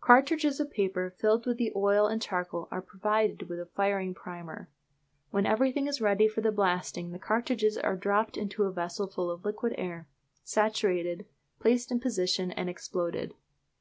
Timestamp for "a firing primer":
3.58-4.70